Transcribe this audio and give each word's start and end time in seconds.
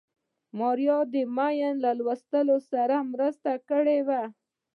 ماريا 0.57 0.99
د 1.13 1.15
ماين 1.35 1.75
له 1.83 1.91
ويستلو 2.07 2.57
سره 2.71 2.95
مرسته 3.11 3.51
کړې 3.69 3.99
وه. 4.07 4.21